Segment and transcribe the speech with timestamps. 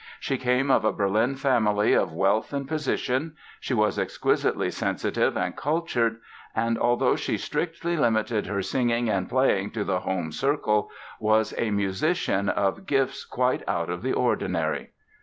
[0.19, 5.55] She came of a Berlin family of wealth and position, she was exquisitely sensitive and
[5.55, 6.19] cultured
[6.55, 11.69] and, although she strictly limited her singing and playing to the home circle, was a
[11.69, 14.89] musician of gifts quite out of the ordinary.